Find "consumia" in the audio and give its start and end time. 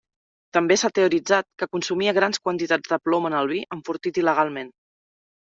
1.75-2.15